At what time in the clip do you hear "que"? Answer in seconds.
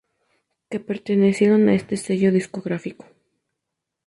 0.69-0.79